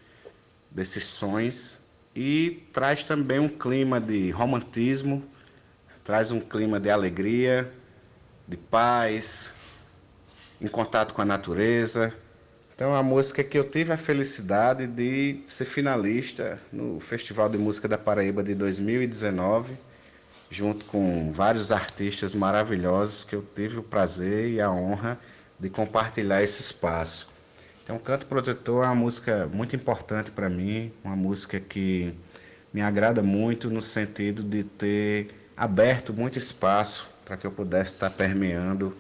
desses 0.70 1.06
sons 1.06 1.80
e 2.16 2.64
traz 2.72 3.04
também 3.04 3.40
um 3.40 3.50
clima 3.50 4.00
de 4.00 4.30
romantismo, 4.32 5.24
traz 6.04 6.32
um 6.32 6.40
clima 6.40 6.80
de 6.80 6.90
alegria, 6.90 7.72
de 8.48 8.58
paz, 8.58 9.54
em 10.62 10.68
contato 10.68 11.14
com 11.14 11.22
a 11.22 11.26
natureza. 11.26 12.14
Então, 12.76 12.90
uma 12.90 13.04
música 13.04 13.44
que 13.44 13.58
eu 13.58 13.64
tive 13.64 13.94
a 13.94 13.98
felicidade 13.98 14.88
de 14.88 15.42
ser 15.48 15.66
finalista 15.66 16.60
no 16.72 17.00
Festival 17.00 17.48
de 17.50 17.58
Música 17.58 17.88
da 17.88 17.98
Paraíba 17.98 18.44
de 18.44 18.54
2019, 18.56 19.76
junto 20.50 20.86
com 20.86 21.32
vários 21.32 21.72
artistas 21.72 22.36
maravilhosos 22.36 23.24
que 23.24 23.36
eu 23.36 23.46
tive 23.56 23.80
o 23.80 23.84
prazer 23.84 24.50
e 24.50 24.62
a 24.62 24.70
honra 24.72 25.20
de 25.60 25.70
compartilhar 25.70 26.44
esse 26.44 26.62
espaço. 26.62 27.33
Então, 27.84 28.00
Canto 28.00 28.26
Protetor 28.28 28.86
é 28.86 28.88
uma 28.88 28.96
música 28.96 29.46
muito 29.52 29.76
importante 29.76 30.32
para 30.32 30.48
mim, 30.48 30.92
uma 31.04 31.18
música 31.18 31.60
que 31.60 32.14
me 32.74 32.82
agrada 32.82 33.22
muito 33.22 33.70
no 33.70 33.82
sentido 33.82 34.42
de 34.42 34.64
ter 34.64 35.28
aberto 35.56 36.14
muito 36.14 36.40
espaço 36.40 37.06
para 37.26 37.36
que 37.36 37.46
eu 37.46 37.52
pudesse 37.52 37.96
estar 37.96 38.10
permeando 38.12 38.96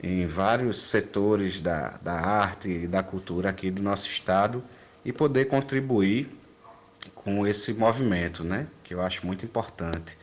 em 0.00 0.24
vários 0.24 0.80
setores 0.80 1.60
da, 1.60 1.98
da 2.00 2.12
arte 2.12 2.68
e 2.68 2.86
da 2.86 3.02
cultura 3.02 3.50
aqui 3.50 3.72
do 3.72 3.82
nosso 3.82 4.06
estado 4.06 4.62
e 5.04 5.12
poder 5.12 5.46
contribuir 5.46 6.30
com 7.16 7.44
esse 7.44 7.74
movimento, 7.74 8.44
né? 8.44 8.68
que 8.84 8.94
eu 8.94 9.02
acho 9.02 9.26
muito 9.26 9.44
importante. 9.44 10.16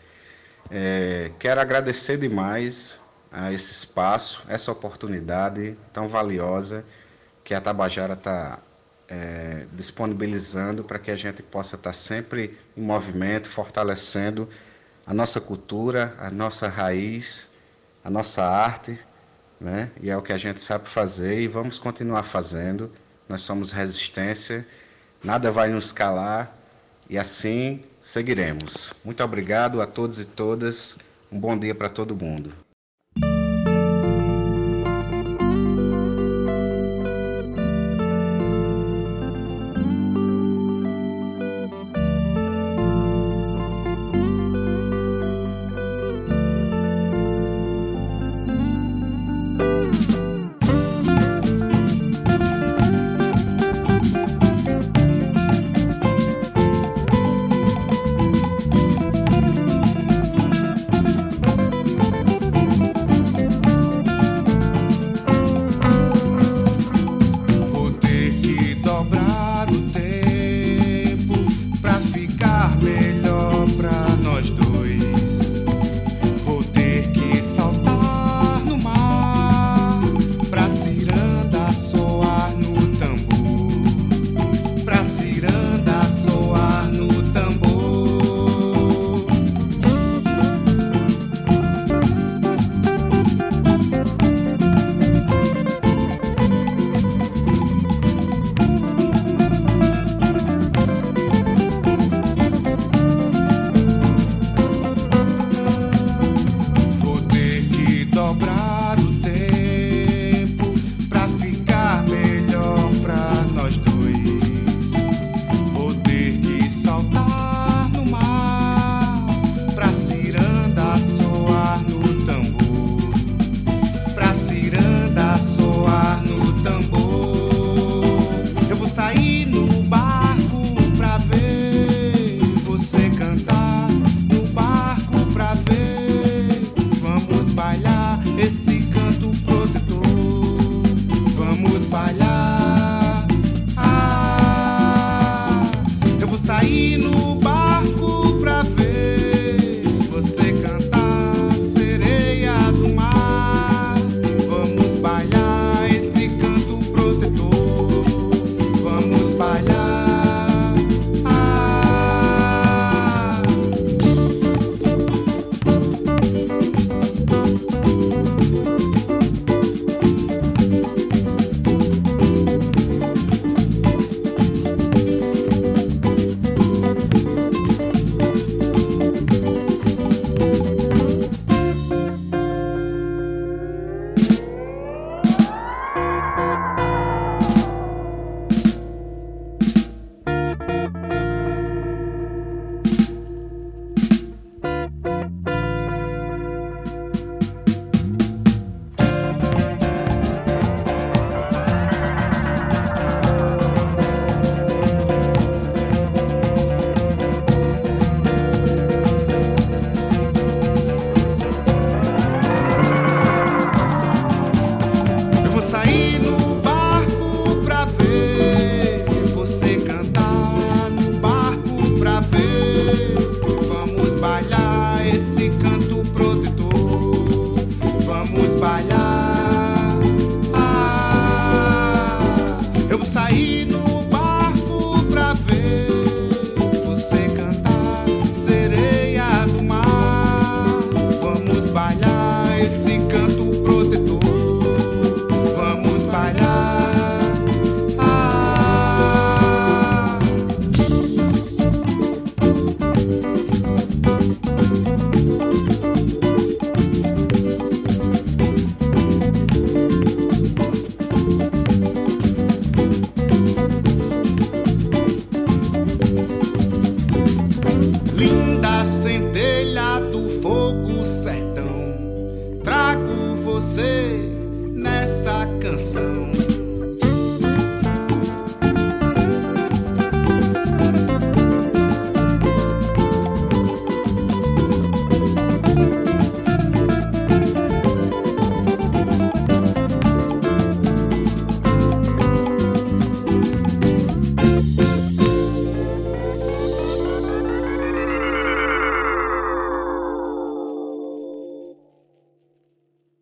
É, 0.71 1.31
quero 1.37 1.59
agradecer 1.59 2.17
demais 2.17 2.97
a 3.29 3.51
esse 3.51 3.73
espaço, 3.73 4.41
essa 4.47 4.71
oportunidade 4.71 5.77
tão 5.91 6.07
valiosa 6.07 6.85
que 7.49 7.55
a 7.55 7.59
Tabajara 7.59 8.13
está 8.13 8.59
é, 9.07 9.65
disponibilizando 9.73 10.83
para 10.83 10.99
que 10.99 11.09
a 11.09 11.15
gente 11.15 11.41
possa 11.41 11.77
estar 11.77 11.89
tá 11.89 11.93
sempre 11.93 12.55
em 12.77 12.81
movimento, 12.83 13.47
fortalecendo 13.47 14.47
a 15.03 15.15
nossa 15.15 15.41
cultura, 15.41 16.15
a 16.19 16.29
nossa 16.29 16.67
raiz, 16.67 17.49
a 18.03 18.09
nossa 18.11 18.45
arte, 18.45 18.99
né? 19.59 19.89
E 19.99 20.11
é 20.11 20.15
o 20.15 20.21
que 20.21 20.31
a 20.31 20.37
gente 20.37 20.61
sabe 20.61 20.87
fazer 20.87 21.41
e 21.41 21.47
vamos 21.47 21.79
continuar 21.79 22.21
fazendo. 22.21 22.91
Nós 23.27 23.41
somos 23.41 23.71
resistência, 23.71 24.63
nada 25.23 25.51
vai 25.51 25.69
nos 25.69 25.91
calar 25.91 26.55
e 27.09 27.17
assim 27.17 27.81
seguiremos. 27.99 28.91
Muito 29.03 29.23
obrigado 29.23 29.81
a 29.81 29.87
todos 29.87 30.19
e 30.19 30.25
todas. 30.25 30.99
Um 31.31 31.39
bom 31.39 31.57
dia 31.57 31.73
para 31.73 31.89
todo 31.89 32.15
mundo. 32.15 32.53